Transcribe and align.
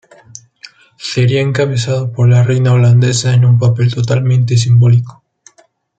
Sería 0.97 1.41
encabezado 1.41 2.11
por 2.11 2.27
la 2.27 2.41
reina 2.41 2.73
holandesa 2.73 3.35
en 3.35 3.45
un 3.45 3.59
papel 3.59 3.93
totalmente 3.93 4.57
simbólico. 4.57 5.21